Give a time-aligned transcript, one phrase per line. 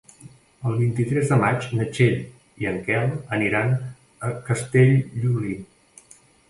[0.69, 2.17] El vint-i-tres de maig na Txell
[2.65, 3.07] i en Quel
[3.39, 3.77] aniran
[4.31, 5.57] a Castellolí.